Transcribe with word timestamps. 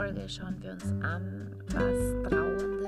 Folge 0.00 0.26
schauen 0.30 0.56
wir 0.62 0.72
uns 0.72 0.86
an, 1.04 1.50
was 1.74 2.30
Trauernde 2.30 2.86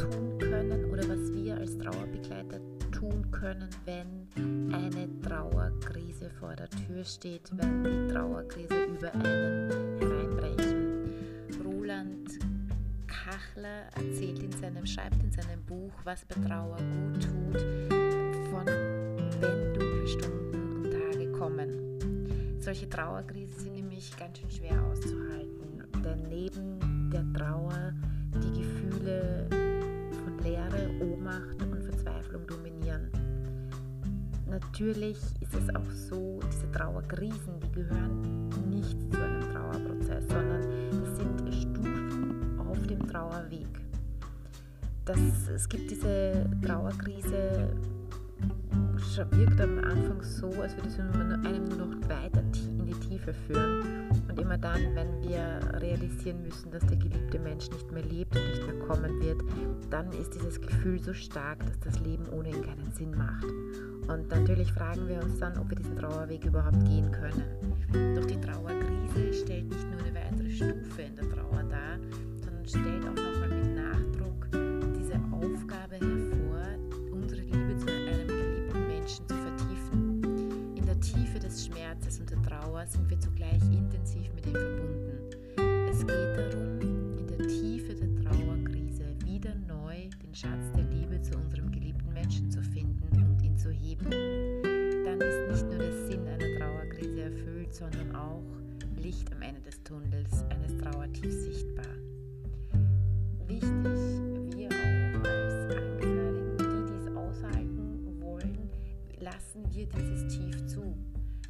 tun 0.00 0.38
können 0.38 0.90
oder 0.90 1.06
was 1.06 1.30
wir 1.34 1.58
als 1.58 1.76
Trauerbegleiter 1.76 2.58
tun 2.90 3.30
können, 3.30 3.68
wenn 3.84 4.72
eine 4.72 5.20
Trauerkrise 5.20 6.30
vor 6.40 6.56
der 6.56 6.70
Tür 6.70 7.04
steht, 7.04 7.50
wenn 7.58 7.84
die 7.84 8.14
Trauerkrise 8.14 8.84
über 8.84 9.12
einen 9.12 9.98
hereinbrechen. 9.98 11.12
Roland 11.62 12.38
Kachler 13.06 13.82
erzählt 13.94 14.38
in 14.38 14.52
seinem, 14.52 14.86
schreibt 14.86 15.22
in 15.22 15.32
seinem 15.32 15.62
Buch, 15.66 15.92
was 16.04 16.24
bei 16.24 16.36
Trauer 16.48 16.78
gut 16.78 17.24
tut, 17.24 17.60
von 18.50 18.64
wenn 19.38 19.74
dunkle 19.74 20.08
Stunden 20.08 20.86
und 20.86 20.92
Tage 20.92 21.30
kommen. 21.32 22.58
Solche 22.58 22.88
Trauerkrisen 22.88 23.58
sind 23.58 23.74
nämlich 23.74 24.16
ganz 24.16 24.38
schön 24.38 24.50
schwer 24.50 24.82
auszuhalten, 24.84 25.51
denn 26.02 26.22
neben 26.28 27.10
der 27.10 27.24
Trauer 27.32 27.92
die 28.34 28.60
Gefühle 28.60 29.46
von 29.50 30.38
Leere, 30.42 30.90
Ohnmacht 31.00 31.62
und 31.62 31.82
Verzweiflung 31.82 32.46
dominieren. 32.46 33.10
Natürlich 34.48 35.18
ist 35.40 35.54
es 35.54 35.74
auch 35.74 35.90
so, 35.90 36.40
diese 36.52 36.70
Trauerkrisen, 36.72 37.58
die 37.60 37.72
gehören 37.72 38.48
nicht 38.68 38.98
zu 39.12 39.22
einem 39.22 39.50
Trauerprozess, 39.52 40.24
sondern 40.28 40.62
das 40.90 41.16
sind 41.16 41.54
Stufen 41.54 42.60
auf 42.60 42.86
dem 42.86 43.06
Trauerweg. 43.06 43.68
Das, 45.04 45.18
es 45.54 45.68
gibt 45.68 45.90
diese 45.90 46.46
Trauerkrise, 46.64 47.70
wirkt 49.18 49.60
am 49.60 49.78
Anfang 49.78 50.22
so, 50.22 50.48
als 50.60 50.74
würde 50.76 50.88
es 50.88 50.98
einem 50.98 51.64
nur 51.64 51.86
noch 51.86 52.08
weiter 52.08 52.40
in 52.40 52.86
die 52.86 52.94
Tiefe 52.94 53.34
führen. 53.46 54.08
Und 54.28 54.40
immer 54.40 54.56
dann, 54.56 54.94
wenn 54.94 55.20
wir 55.22 55.60
realisieren 55.80 56.42
müssen, 56.42 56.70
dass 56.70 56.84
der 56.86 56.96
geliebte 56.96 57.38
Mensch 57.38 57.70
nicht 57.70 57.92
mehr 57.92 58.02
lebt 58.02 58.34
und 58.34 58.48
nicht 58.48 58.66
mehr 58.66 58.86
kommen 58.86 59.20
wird, 59.20 59.42
dann 59.90 60.10
ist 60.12 60.34
dieses 60.34 60.60
Gefühl 60.60 60.98
so 60.98 61.12
stark, 61.12 61.58
dass 61.66 61.78
das 61.80 62.00
Leben 62.00 62.26
ohne 62.30 62.48
ihn 62.48 62.62
keinen 62.62 62.90
Sinn 62.92 63.14
macht. 63.14 63.44
Und 64.08 64.30
natürlich 64.30 64.72
fragen 64.72 65.06
wir 65.06 65.22
uns 65.22 65.38
dann, 65.38 65.58
ob 65.58 65.68
wir 65.68 65.76
diesen 65.76 65.96
Trauerweg 65.96 66.44
überhaupt 66.44 66.84
gehen 66.86 67.12
können. 67.12 67.42
Doch 68.14 68.24
die 68.24 68.40
Trauerkrise 68.40 69.32
stellt 69.44 69.68
nicht 69.68 69.90
nur 69.90 70.00
eine 70.00 70.14
weitere 70.14 70.50
Stufe 70.50 71.02
in 71.02 71.16
der 71.16 71.28
Trauer 71.28 71.62
dar, 71.68 71.98
sondern 72.42 72.66
stellt 72.66 73.04
auch 73.04 73.14
nochmal 73.14 73.31
Trauer 82.82 82.86
sind 82.86 83.10
wir 83.10 83.20
zugleich 83.20 83.62
intensiv 83.70 84.32
mit 84.34 84.46
ihm 84.46 84.54
verbunden. 84.54 85.18
Es 85.88 85.98
geht 86.00 86.36
darum, 86.36 86.80
in 87.16 87.26
der 87.28 87.46
Tiefe 87.46 87.94
der 87.94 88.24
Trauerkrise 88.24 89.04
wieder 89.24 89.54
neu 89.68 90.08
den 90.22 90.34
Schatz 90.34 90.72
der 90.74 90.84
Liebe 90.84 91.20
zu 91.22 91.36
unserem 91.38 91.70
geliebten 91.70 92.12
Menschen 92.12 92.50
zu 92.50 92.60
finden 92.60 93.08
und 93.24 93.42
ihn 93.42 93.56
zu 93.56 93.70
heben. 93.70 94.10
Dann 95.04 95.20
ist 95.20 95.62
nicht 95.62 95.70
nur 95.70 95.78
der 95.78 95.92
Sinn 96.08 96.26
einer 96.26 96.58
Trauerkrise 96.58 97.22
erfüllt, 97.22 97.74
sondern 97.74 98.16
auch 98.16 98.42
Licht 99.00 99.32
am 99.32 99.42
Ende 99.42 99.60
des 99.60 99.80
Tunnels 99.84 100.44
eines 100.50 100.76
Trauertiefs 100.78 101.44
sichtbar. 101.44 101.94
Wichtig, 103.46 103.70
wir 104.56 104.68
auch 104.68 105.24
als 105.24 105.76
Angehörigen, 105.76 106.56
die 106.58 106.92
dies 106.92 107.16
aushalten 107.16 108.20
wollen, 108.20 108.70
lassen 109.20 109.62
wir 109.70 109.86
dieses 109.86 110.36
Tief 110.36 110.66
zu. 110.66 110.96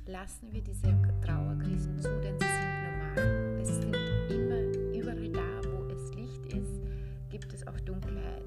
Lassen 0.07 0.53
wir 0.53 0.61
diese 0.61 0.89
Trauerkrisen 1.25 1.97
zu, 1.97 2.09
denn 2.21 2.37
sie 2.37 2.45
sind 2.45 2.73
normal. 2.83 3.61
Es 3.61 3.69
sind 3.69 3.95
immer 4.31 4.99
überall 4.99 5.29
da, 5.29 5.71
wo 5.71 5.85
es 5.95 6.13
Licht 6.15 6.45
ist, 6.47 6.81
gibt 7.31 7.55
es 7.55 7.65
auch 7.69 7.79
Dunkelheit. 7.81 8.43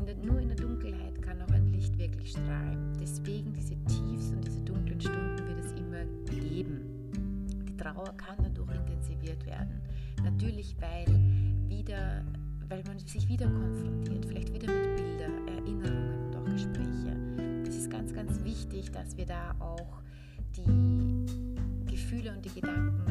In 0.00 0.06
der, 0.06 0.16
nur 0.16 0.40
in 0.40 0.48
der 0.48 0.56
Dunkelheit 0.56 1.22
kann 1.22 1.40
auch 1.42 1.52
ein 1.52 1.68
Licht 1.68 1.96
wirklich 1.96 2.32
strahlen. 2.32 2.96
Deswegen 3.00 3.52
diese 3.52 3.76
Tiefs 3.84 4.32
und 4.32 4.44
diese 4.44 4.60
dunklen 4.62 5.00
Stunden 5.00 5.46
wird 5.46 5.64
es 5.64 5.72
immer 5.74 6.04
geben. 6.28 6.80
Die 7.68 7.76
Trauer 7.76 8.12
kann 8.16 8.38
dadurch 8.42 8.74
intensiviert 8.74 9.46
werden. 9.46 9.80
Natürlich, 10.24 10.74
weil 10.80 11.06
wieder, 11.68 12.24
weil 12.68 12.82
man 12.84 12.98
sich 12.98 13.28
wieder 13.28 13.46
konfrontiert, 13.48 14.26
vielleicht 14.26 14.52
wieder 14.52 14.72
mit 14.72 14.96
Bildern, 14.96 15.46
Erinnerungen 15.46 16.26
und 16.26 16.36
auch 16.36 16.44
Gespräche. 16.46 17.16
Es 17.64 17.76
ist 17.76 17.90
ganz, 17.90 18.12
ganz 18.12 18.42
wichtig, 18.42 18.90
dass 18.90 19.16
wir 19.16 19.26
da 19.26 19.54
auch 19.60 20.02
die 20.56 20.85
Gefühle 22.08 22.30
und 22.30 22.44
die 22.44 22.60
Gedanken 22.60 23.02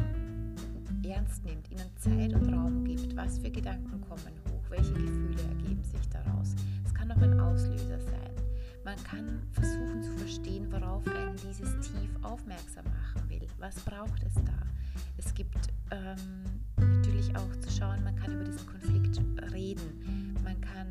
ernst 1.06 1.44
nimmt, 1.44 1.70
ihnen 1.70 1.94
Zeit 1.98 2.32
und 2.32 2.48
Raum 2.48 2.82
gibt. 2.82 3.14
Was 3.14 3.38
für 3.38 3.50
Gedanken 3.50 4.00
kommen 4.00 4.32
hoch? 4.48 4.64
Welche 4.70 4.94
Gefühle 4.94 5.42
ergeben 5.50 5.84
sich 5.84 6.08
daraus? 6.08 6.54
Es 6.82 6.94
kann 6.94 7.12
auch 7.12 7.20
ein 7.20 7.38
Auslöser 7.38 8.00
sein. 8.00 8.30
Man 8.86 8.96
kann 9.04 9.42
versuchen 9.52 10.02
zu 10.02 10.12
verstehen, 10.12 10.72
worauf 10.72 11.06
einen 11.08 11.36
dieses 11.36 11.78
Tief 11.80 12.08
aufmerksam 12.22 12.86
machen 12.86 13.28
will. 13.28 13.46
Was 13.58 13.74
braucht 13.80 14.22
es 14.24 14.32
da? 14.46 14.62
Es 15.18 15.34
gibt 15.34 15.68
ähm, 15.90 16.16
natürlich 16.78 17.36
auch 17.36 17.54
zu 17.60 17.70
schauen, 17.70 18.02
man 18.02 18.16
kann 18.16 18.32
über 18.32 18.44
diesen 18.44 18.66
Konflikt 18.66 19.20
reden. 19.52 20.34
Man 20.42 20.58
kann 20.62 20.86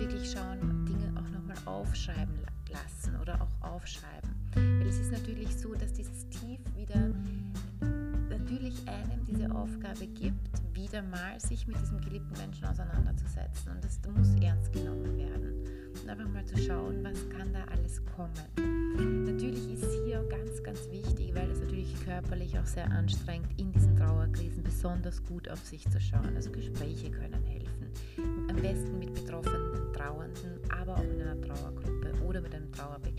wirklich 0.00 0.32
schauen, 0.32 0.84
Dinge 0.84 1.12
auch 1.16 1.28
nochmal 1.30 1.58
aufschreiben 1.64 2.34
lassen 2.72 3.14
oder 3.20 3.40
auch 3.40 3.70
aufschreiben. 3.70 4.23
Ist 5.04 5.12
natürlich 5.12 5.54
so, 5.54 5.74
dass 5.74 5.92
dieses 5.92 6.26
Tief 6.30 6.58
wieder 6.74 7.10
natürlich 8.30 8.74
einem 8.88 9.22
diese 9.26 9.54
Aufgabe 9.54 10.06
gibt, 10.06 10.48
wieder 10.72 11.02
mal 11.02 11.38
sich 11.38 11.66
mit 11.66 11.78
diesem 11.78 12.00
geliebten 12.00 12.32
Menschen 12.38 12.64
auseinanderzusetzen. 12.64 13.72
Und 13.72 13.84
das 13.84 14.00
muss 14.16 14.34
ernst 14.42 14.72
genommen 14.72 15.14
werden. 15.18 15.52
Und 16.00 16.08
einfach 16.08 16.28
mal 16.28 16.46
zu 16.46 16.56
schauen, 16.56 17.04
was 17.04 17.28
kann 17.28 17.52
da 17.52 17.64
alles 17.64 18.00
kommen. 18.16 19.26
Natürlich 19.26 19.74
ist 19.74 19.84
hier 20.06 20.26
ganz, 20.30 20.62
ganz 20.62 20.88
wichtig, 20.90 21.34
weil 21.34 21.50
es 21.50 21.60
natürlich 21.60 21.94
körperlich 22.06 22.58
auch 22.58 22.66
sehr 22.66 22.90
anstrengend 22.90 23.50
in 23.60 23.72
diesen 23.72 23.94
Trauerkrisen 23.96 24.62
besonders 24.62 25.22
gut 25.22 25.50
auf 25.50 25.62
sich 25.66 25.86
zu 25.90 26.00
schauen. 26.00 26.34
Also 26.34 26.50
Gespräche 26.50 27.10
können 27.10 27.42
helfen. 27.42 27.92
Am 28.48 28.56
besten 28.56 28.98
mit 28.98 29.12
betroffenen 29.12 29.92
Trauernden, 29.92 30.60
aber 30.70 30.94
auch 30.94 31.04
in 31.04 31.20
einer 31.20 31.38
Trauergruppe 31.42 32.14
oder 32.26 32.40
mit 32.40 32.54
einem 32.54 32.72
Trauerbegleiter, 32.72 33.13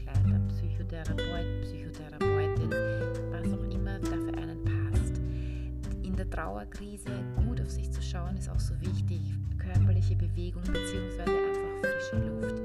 Trauerkrise 6.36 7.12
gut 7.38 7.62
auf 7.62 7.70
sich 7.70 7.90
zu 7.90 8.02
schauen, 8.02 8.36
ist 8.36 8.50
auch 8.50 8.60
so 8.60 8.74
wichtig. 8.82 9.22
Körperliche 9.58 10.18
Bewegung 10.18 10.64
bzw. 10.64 11.22
einfach 11.22 11.80
frische 11.80 12.28
Luft, 12.28 12.62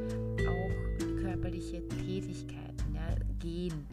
auch 0.48 1.22
körperliche 1.22 1.86
Tätigkeiten, 1.86 2.94
ja, 2.94 3.14
gehen. 3.38 3.86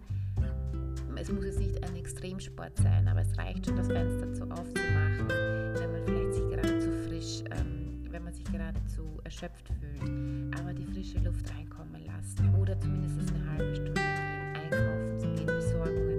Es 1.16 1.32
muss 1.32 1.46
jetzt 1.46 1.60
nicht 1.60 1.84
ein 1.84 1.96
Extremsport 1.96 2.76
sein, 2.78 3.08
aber 3.08 3.22
es 3.22 3.38
reicht 3.38 3.68
schon, 3.68 3.76
das 3.76 3.88
Fenster 3.88 4.34
zu 4.34 4.44
aufzumachen, 4.46 5.28
wenn 5.30 5.92
man 5.92 6.04
vielleicht 6.06 6.34
sich 6.34 6.50
gerade 6.50 6.80
zu 6.80 6.92
frisch, 7.08 7.44
ähm, 7.52 8.04
wenn 8.10 8.24
man 8.24 8.34
sich 8.34 8.46
gerade 8.46 8.84
zu 8.86 9.20
erschöpft 9.24 9.68
fühlt. 9.80 10.60
Aber 10.60 10.74
die 10.74 10.86
frische 10.86 11.20
Luft 11.20 11.52
reinkommen 11.54 12.04
lassen 12.04 12.56
oder 12.56 12.80
zumindest 12.80 13.32
eine 13.32 13.50
halbe 13.52 13.76
Stunde 13.76 13.94
gehen, 13.94 14.56
einkaufen 14.56 15.20
zu 15.20 15.28
gehen, 15.36 15.46
Besorgungen 15.46 16.17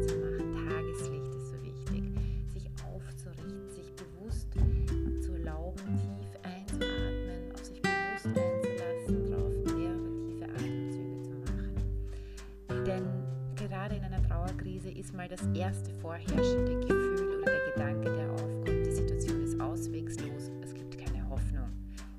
vorherrschende 16.19 16.81
Gefühl 16.81 17.41
oder 17.41 17.53
der 17.53 17.73
Gedanke, 17.73 18.17
der 18.17 18.32
aufkommt, 18.32 18.69
die 18.69 18.93
Situation 18.93 19.43
ist 19.43 19.61
auswegslos, 19.61 20.50
es 20.62 20.75
gibt 20.75 20.99
keine 20.99 21.29
Hoffnung. 21.29 21.70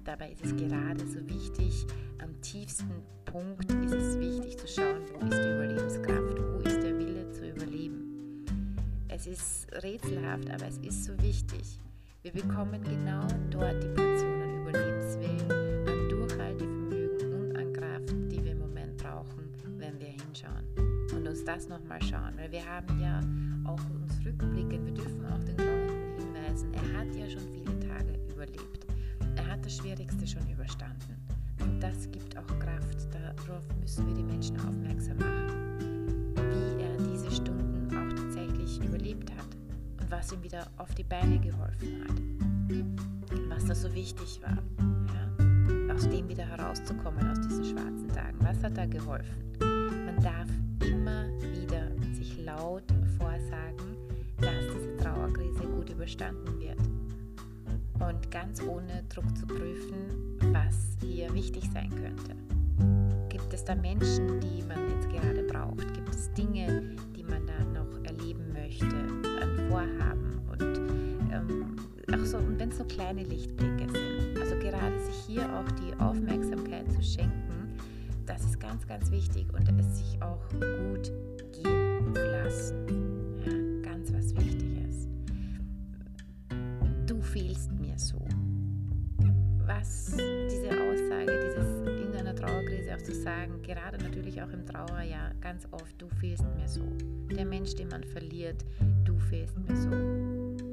Dabei 0.05 0.31
ist 0.31 0.45
es 0.45 0.55
gerade 0.55 1.05
so 1.05 1.19
wichtig, 1.27 1.85
am 2.21 2.39
tiefsten 2.41 3.03
Punkt 3.25 3.71
ist 3.71 3.93
es 3.93 4.19
wichtig 4.19 4.57
zu 4.57 4.67
schauen, 4.67 5.01
wo 5.13 5.25
ist 5.25 5.37
die 5.37 5.49
Überlebenskraft, 5.49 6.39
wo 6.53 6.59
ist 6.59 6.81
der 6.81 6.97
Wille 6.97 7.29
zu 7.31 7.49
überleben. 7.49 8.45
Es 9.07 9.27
ist 9.27 9.67
rätselhaft, 9.83 10.49
aber 10.49 10.67
es 10.67 10.77
ist 10.79 11.05
so 11.05 11.17
wichtig. 11.21 11.79
Wir 12.21 12.31
bekommen 12.31 12.81
genau 12.83 13.27
dort 13.49 13.81
die 13.83 13.87
Portionen 13.87 14.61
Überlebenswillen 14.61 15.87
an 15.87 16.09
Durchhaltevermögen 16.09 17.33
und 17.33 17.55
an 17.55 17.73
Kraft, 17.73 18.09
die 18.31 18.43
wir 18.43 18.51
im 18.51 18.59
Moment 18.59 18.97
brauchen, 18.97 19.51
wenn 19.77 19.99
wir 19.99 20.07
hinschauen 20.07 20.65
und 21.15 21.27
uns 21.27 21.43
das 21.43 21.67
nochmal 21.67 22.01
schauen. 22.01 22.33
Weil 22.37 22.51
wir 22.51 22.65
haben 22.65 22.99
ja 22.99 23.21
auch 23.69 23.89
uns 23.91 24.25
rückblicken, 24.25 24.85
wir 24.85 24.93
dürfen 24.93 25.25
auch 25.25 25.43
den 25.43 25.55
Trauernden 25.57 26.17
hinweisen, 26.17 26.73
er 26.73 26.99
hat 26.99 27.15
ja 27.15 27.29
schon 27.29 27.47
viele 27.53 27.79
Tage 27.79 28.19
überlebt. 28.31 28.87
Er 29.35 29.47
hat 29.47 29.63
das 29.63 29.77
Schwierigste 29.77 30.25
schon 30.25 30.47
überstanden. 30.49 31.15
Und 31.61 31.79
das 31.79 32.09
gibt 32.11 32.35
auch 32.37 32.59
Kraft. 32.59 33.07
Darauf 33.11 33.63
müssen 33.79 34.07
wir 34.07 34.15
die 34.15 34.23
Menschen 34.23 34.59
aufmerksam 34.61 35.17
machen, 35.17 36.33
wie 36.35 36.81
er 36.81 36.97
diese 36.97 37.29
Stunden 37.29 37.87
auch 37.95 38.13
tatsächlich 38.15 38.83
überlebt 38.83 39.29
hat 39.31 39.47
und 40.01 40.09
was 40.09 40.31
ihm 40.31 40.41
wieder 40.41 40.65
auf 40.77 40.93
die 40.95 41.03
Beine 41.03 41.39
geholfen 41.39 42.03
hat. 42.03 43.49
was 43.49 43.65
da 43.65 43.75
so 43.75 43.93
wichtig 43.93 44.39
war. 44.41 44.57
Ja? 45.13 45.93
Aus 45.93 46.09
dem 46.09 46.27
wieder 46.27 46.45
herauszukommen, 46.45 47.29
aus 47.29 47.39
diesen 47.41 47.65
schwarzen 47.65 48.07
Tagen. 48.09 48.37
Was 48.41 48.63
hat 48.63 48.77
da 48.77 48.85
geholfen? 48.85 49.35
Man 49.59 50.19
darf 50.21 50.47
immer 50.87 51.27
wieder 51.53 51.91
sich 52.15 52.43
laut 52.43 52.83
Überstanden 56.09 56.59
wird. 56.59 56.79
Und 57.99 58.31
ganz 58.31 58.61
ohne 58.63 59.03
Druck 59.09 59.37
zu 59.37 59.45
prüfen, 59.45 60.39
was 60.51 60.97
hier 61.03 61.31
wichtig 61.35 61.69
sein 61.71 61.89
könnte. 61.89 62.35
Gibt 63.29 63.53
es 63.53 63.63
da 63.63 63.75
Menschen, 63.75 64.39
die 64.39 64.63
man 64.63 64.89
jetzt 64.89 65.09
gerade 65.09 65.43
braucht? 65.43 65.93
Gibt 65.93 66.09
es 66.09 66.31
Dinge, 66.33 66.95
die 67.15 67.23
man 67.23 67.45
da 67.45 67.63
noch 67.79 68.03
erleben 68.05 68.53
möchte, 68.53 68.87
ein 68.87 69.69
Vorhaben? 69.69 70.39
Und 70.51 70.77
ähm, 71.31 71.75
auch 72.11 72.25
so, 72.25 72.37
und 72.37 72.59
wenn 72.59 72.69
es 72.69 72.77
so 72.77 72.85
kleine 72.85 73.23
Lichtblicke 73.23 73.87
sind. 73.91 74.39
Also 74.39 74.57
gerade 74.57 74.99
sich 75.01 75.15
hier 75.27 75.43
auch 75.43 75.71
die 75.73 75.93
Aufmerksamkeit 76.01 76.91
zu 76.91 77.03
schenken, 77.03 77.77
das 78.25 78.43
ist 78.45 78.59
ganz, 78.59 78.87
ganz 78.87 79.11
wichtig 79.11 79.45
und 79.53 79.69
es 79.79 79.99
sich 79.99 80.21
auch 80.23 80.49
gut 80.49 81.11
gehen 81.51 82.13
lassen. 82.15 82.98
So. 87.99 88.19
Was 89.65 90.13
diese 90.15 90.69
Aussage, 90.71 91.39
dieses 91.45 92.07
in 92.07 92.15
einer 92.15 92.35
Trauerkrise 92.35 92.95
auch 92.95 93.01
zu 93.01 93.13
sagen, 93.13 93.61
gerade 93.61 93.97
natürlich 94.03 94.41
auch 94.41 94.49
im 94.49 94.65
Trauerjahr, 94.65 95.33
ganz 95.41 95.67
oft, 95.71 96.01
du 96.01 96.09
fehlst 96.19 96.45
mir 96.55 96.67
so. 96.67 96.81
Der 97.29 97.45
Mensch, 97.45 97.75
den 97.75 97.89
man 97.89 98.03
verliert, 98.03 98.65
du 99.03 99.19
fehlst 99.19 99.57
mir 99.59 99.75
so. 99.75 99.89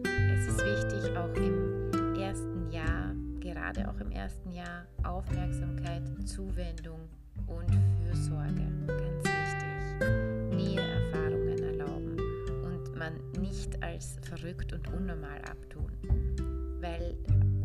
Es 0.09 0.47
ist 0.49 0.65
wichtig, 0.65 1.17
auch 1.17 1.35
im 1.35 2.15
ersten 2.19 2.71
Jahr, 2.71 3.15
gerade 3.41 3.89
auch 3.89 4.01
im 4.01 4.11
ersten 4.13 4.53
Jahr, 4.53 4.87
Aufmerksamkeit, 5.03 6.03
Zuwendung 6.25 7.01
und 7.47 7.71
Fürsorge. 8.01 8.67
Ganz 8.87 9.25
wichtig. 9.25 10.57
Näheerfahrungen 10.57 11.63
erlauben 11.63 12.17
und 12.65 12.97
man 12.97 13.13
nicht 13.41 13.83
als 13.83 14.17
verrückt 14.23 14.73
und 14.73 14.89
unnormal 14.93 15.41
abtun. 15.43 15.91
Weil 16.87 17.17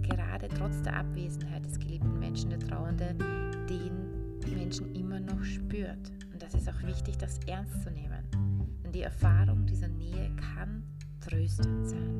gerade 0.01 0.47
trotz 0.49 0.81
der 0.81 0.97
Abwesenheit 0.97 1.65
des 1.65 1.77
geliebten 1.79 2.19
Menschen 2.19 2.49
der 2.49 2.59
Trauernde 2.59 3.15
den 3.69 3.91
Menschen 4.55 4.93
immer 4.95 5.19
noch 5.19 5.43
spürt. 5.43 6.11
Und 6.33 6.41
das 6.41 6.55
ist 6.55 6.67
auch 6.67 6.81
wichtig, 6.83 7.17
das 7.17 7.39
ernst 7.45 7.83
zu 7.83 7.91
nehmen. 7.91 8.23
Denn 8.83 8.91
die 8.91 9.03
Erfahrung 9.03 9.65
dieser 9.65 9.87
Nähe 9.89 10.31
kann 10.35 10.83
tröstend 11.19 11.87
sein. 11.87 12.19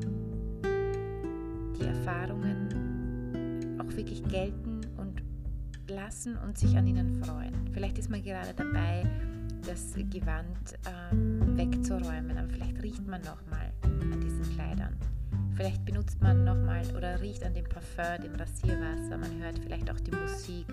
Die 1.78 1.84
Erfahrungen 1.84 2.68
auch 3.80 3.96
wirklich 3.96 4.22
gelten 4.24 4.82
lassen 5.88 6.36
und 6.38 6.58
sich 6.58 6.76
an 6.76 6.86
ihnen 6.86 7.22
freuen. 7.22 7.54
Vielleicht 7.72 7.98
ist 7.98 8.10
man 8.10 8.22
gerade 8.22 8.54
dabei, 8.54 9.04
das 9.66 9.94
Gewand 9.94 10.78
ähm, 11.12 11.56
wegzuräumen, 11.56 12.36
aber 12.36 12.48
vielleicht 12.48 12.82
riecht 12.82 13.06
man 13.06 13.20
nochmal 13.22 13.72
an 13.82 14.20
diesen 14.20 14.42
Kleidern. 14.54 14.96
Vielleicht 15.54 15.84
benutzt 15.84 16.20
man 16.22 16.44
nochmal 16.44 16.84
oder 16.96 17.20
riecht 17.20 17.44
an 17.44 17.52
dem 17.54 17.68
Parfum, 17.68 18.22
dem 18.22 18.34
Rasierwasser, 18.34 19.18
man 19.18 19.42
hört 19.42 19.58
vielleicht 19.58 19.90
auch 19.90 20.00
die 20.00 20.10
Musik 20.10 20.66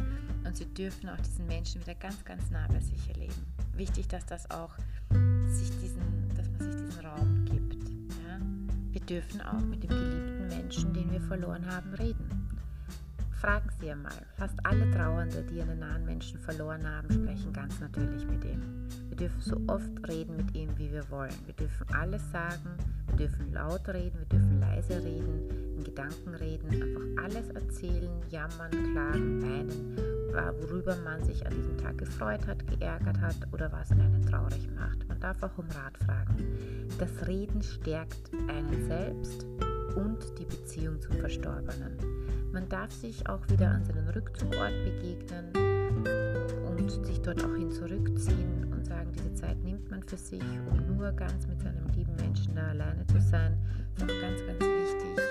und 0.46 0.56
sie 0.56 0.66
dürfen 0.74 1.10
auch 1.10 1.20
diesen 1.20 1.48
Menschen 1.48 1.81
wieder 1.81 1.96
ganz, 1.96 2.24
ganz 2.24 2.50
nah 2.50 2.66
bei 2.68 2.80
sich 2.80 3.10
erleben. 3.10 3.46
Wichtig, 3.74 4.08
dass 4.08 4.26
das 4.26 4.50
auch 4.52 4.72
sich 5.48 5.70
diesen, 5.80 6.30
dass 6.36 6.50
man 6.52 6.72
sich 6.72 6.81
diesen 6.81 7.06
Raum 7.06 7.46
gibt. 7.46 7.90
Ja? 8.26 8.40
Wir 8.92 9.02
dürfen 9.02 9.42
auch 9.42 9.62
mit 9.62 9.84
dem 9.84 9.90
geliebten 9.90 10.48
Menschen, 10.48 10.94
den 10.94 11.12
wir 11.12 11.22
verloren 11.22 11.66
haben, 11.66 11.94
reden. 11.96 12.29
Fragen 13.39 13.69
Sie 13.80 13.89
einmal. 13.89 14.12
Fast 14.36 14.56
alle 14.65 14.91
Trauernde, 14.91 15.41
die 15.44 15.62
einen 15.62 15.80
nahen 15.80 16.03
Menschen 16.03 16.38
verloren 16.39 16.86
haben, 16.86 17.09
sprechen 17.09 17.53
ganz 17.53 17.80
natürlich 17.80 18.27
mit 18.27 18.44
ihm. 18.44 18.62
Wir 19.07 19.15
dürfen 19.15 19.39
so 19.39 19.56
oft 19.68 20.09
reden 20.09 20.36
mit 20.36 20.53
ihm, 20.53 20.77
wie 20.77 20.91
wir 20.91 21.09
wollen. 21.09 21.33
Wir 21.45 21.53
dürfen 21.53 21.88
alles 21.94 22.21
sagen, 22.31 22.69
wir 23.07 23.15
dürfen 23.15 23.53
laut 23.53 23.88
reden, 23.88 24.19
wir 24.19 24.25
dürfen 24.25 24.59
leise 24.59 25.01
reden, 25.01 25.50
in 25.77 25.83
Gedanken 25.86 26.36
reden, 26.36 26.69
einfach 26.69 27.24
alles 27.24 27.50
erzählen, 27.51 28.12
jammern, 28.30 28.71
klagen, 28.71 29.42
weinen, 29.42 29.97
worüber 30.62 30.97
man 31.06 31.24
sich 31.24 31.45
an 31.45 31.53
diesem 31.53 31.77
Tag 31.77 31.97
gefreut 31.97 32.45
hat, 32.45 32.68
geärgert 32.68 33.21
hat 33.21 33.38
oder 33.53 33.71
was 33.71 33.89
einen 33.92 34.21
traurig 34.24 34.69
macht. 34.75 35.07
Man 35.07 35.19
darf 35.21 35.42
auch 35.44 35.57
um 35.57 35.68
Rat 35.69 35.97
fragen. 36.00 36.88
Das 36.97 37.25
Reden 37.25 37.62
stärkt 37.62 38.31
einen 38.50 38.85
selbst 38.85 39.45
und 39.95 40.19
die 40.38 40.45
Beziehung 40.45 41.00
zum 41.00 41.13
Verstorbenen. 41.13 41.97
Man 42.51 42.68
darf 42.68 42.92
sich 42.92 43.28
auch 43.30 43.48
wieder 43.50 43.69
an 43.69 43.86
seinen 43.86 44.10
Rückzugort 44.10 44.74
begegnen 44.84 45.54
und 46.68 47.06
sich 47.06 47.22
dort 47.22 47.44
auch 47.44 47.56
hin 47.56 47.69
zurückziehen 47.72 48.74
und 48.74 48.86
sagen, 48.86 49.12
diese 49.13 49.34
Zeit 49.36 49.63
nimmt 49.63 49.90
man 49.92 50.01
für 50.01 50.18
sich, 50.18 50.42
um 50.72 50.98
nur 50.98 51.12
ganz 51.12 51.46
mit 51.48 51.62
seinem 51.62 51.88
lieben 51.96 52.16
Menschen 52.16 52.56
da 52.56 52.69
alleine 52.69 53.06
zu 53.06 53.22
sein. 53.22 53.56
Ist 53.96 54.04
auch 54.04 54.22
ganz, 54.22 54.42
ganz 54.48 54.60
wichtig, 54.62 55.24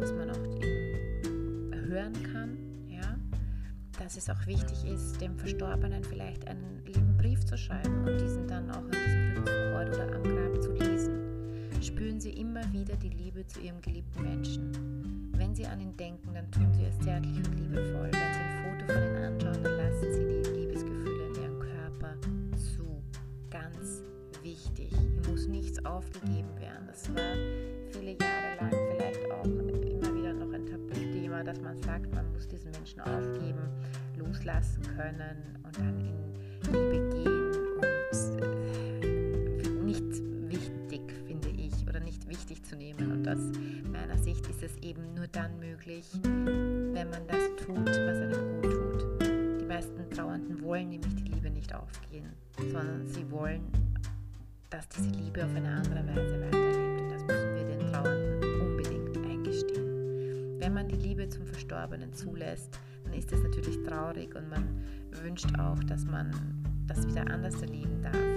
dass 0.00 0.12
man 0.14 0.30
auch 0.30 0.44
ihn 0.44 1.88
hören 1.88 2.12
kann, 2.32 2.58
ja. 2.88 3.18
Dass 4.00 4.16
es 4.16 4.28
auch 4.28 4.46
wichtig 4.46 4.84
ist, 4.84 5.20
dem 5.20 5.38
Verstorbenen 5.38 6.02
vielleicht 6.02 6.48
einen 6.48 6.84
lieben 6.84 7.16
Brief 7.16 7.44
zu 7.44 7.56
schreiben 7.56 8.04
und 8.04 8.20
diesen 8.20 8.48
dann 8.48 8.68
auch 8.70 8.78
an 8.78 8.90
diesem 8.90 9.36
Rückzugort 9.36 9.94
oder 9.94 10.16
am 10.16 10.22
Grab 10.24 10.60
zu 10.60 10.72
lesen. 10.72 11.20
Spüren 11.80 12.18
Sie 12.18 12.30
immer 12.30 12.64
wieder 12.72 12.96
die 12.96 13.10
Liebe 13.10 13.46
zu 13.46 13.60
Ihrem 13.60 13.80
geliebten 13.80 14.22
Menschen 14.22 14.93
wenn 15.54 15.64
Sie 15.64 15.66
an 15.70 15.80
ihn 15.80 15.96
denken, 15.96 16.34
dann 16.34 16.50
tun 16.50 16.72
Sie 16.74 16.84
es 16.84 16.98
zärtlich 16.98 17.36
und 17.36 17.54
liebevoll. 17.56 18.10
Wenn 18.10 18.34
Sie 18.34 18.40
ein 18.40 18.64
Foto 18.64 18.92
von 18.92 19.02
ihm 19.02 19.16
anschauen, 19.22 19.62
dann 19.62 19.76
lassen 19.76 20.12
Sie 20.12 20.24
die 20.26 20.50
Liebesgefühle 20.50 21.26
in 21.28 21.34
Ihrem 21.36 21.60
Körper 21.60 22.16
zu. 22.56 23.00
Ganz 23.50 24.02
wichtig. 24.42 24.90
Hier 24.90 25.30
muss 25.30 25.46
nichts 25.46 25.84
aufgegeben 25.84 26.58
werden. 26.58 26.88
Das 26.88 27.08
war 27.14 27.36
viele 27.92 28.16
Jahre 28.18 28.56
lang 28.60 28.72
vielleicht 28.96 29.30
auch 29.30 29.44
immer 29.44 30.16
wieder 30.16 30.32
noch 30.32 30.52
ein 30.52 30.66
Tabuthema, 30.66 31.44
dass 31.44 31.60
man 31.60 31.80
sagt, 31.82 32.12
man 32.12 32.32
muss 32.32 32.48
diesen 32.48 32.72
Menschen 32.72 33.00
aufgeben, 33.02 33.68
loslassen 34.18 34.82
können 34.96 35.36
und 35.62 35.78
dann 35.78 36.00
in 36.00 36.34
Liebe 36.72 37.10
gehen 37.14 37.52
und 39.70 39.84
nicht 39.84 40.22
wichtig, 40.48 41.12
finde 41.26 41.48
ich, 41.50 41.88
oder 41.88 42.00
nicht 42.00 42.28
wichtig 42.28 42.64
zu 42.64 42.74
nehmen. 42.74 43.13
Und 43.24 43.30
das 43.30 43.90
meiner 43.90 44.18
Sicht 44.18 44.46
ist 44.48 44.62
es 44.62 44.76
eben 44.82 45.14
nur 45.14 45.26
dann 45.28 45.58
möglich, 45.58 46.04
wenn 46.22 47.08
man 47.08 47.26
das 47.26 47.56
tut, 47.56 47.86
was 47.86 48.20
einem 48.20 48.60
gut 48.60 48.70
tut. 48.70 49.60
Die 49.62 49.64
meisten 49.64 50.10
Trauernden 50.10 50.62
wollen 50.62 50.90
nämlich 50.90 51.14
die 51.14 51.32
Liebe 51.32 51.48
nicht 51.48 51.74
aufgehen, 51.74 52.34
sondern 52.58 53.08
sie 53.08 53.30
wollen, 53.30 53.62
dass 54.68 54.86
diese 54.90 55.08
Liebe 55.08 55.42
auf 55.42 55.54
eine 55.54 55.70
andere 55.70 56.06
Weise 56.06 56.38
weiterlebt. 56.38 57.00
Und 57.00 57.10
das 57.12 57.22
müssen 57.22 57.54
wir 57.54 57.64
den 57.64 57.92
Trauernden 57.92 58.60
unbedingt 58.60 59.16
eingestehen. 59.16 60.60
Wenn 60.60 60.74
man 60.74 60.88
die 60.88 60.96
Liebe 60.96 61.26
zum 61.30 61.46
Verstorbenen 61.46 62.12
zulässt, 62.12 62.78
dann 63.04 63.14
ist 63.14 63.32
das 63.32 63.42
natürlich 63.42 63.82
traurig 63.84 64.34
und 64.34 64.50
man 64.50 64.68
wünscht 65.22 65.58
auch, 65.58 65.82
dass 65.84 66.04
man 66.04 66.30
das 66.86 67.08
wieder 67.08 67.26
anders 67.30 67.58
erleben 67.62 68.02
darf. 68.02 68.33